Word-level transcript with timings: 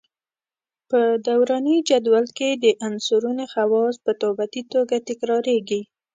په 0.89 0.99
دوراني 1.27 1.77
جدول 1.89 2.25
کې 2.37 2.49
د 2.63 2.65
عنصرونو 2.87 3.43
خواص 3.51 3.95
په 4.05 4.11
نوبتي 4.21 4.61
توګه 4.73 4.95
تکراریږي. 5.09 5.81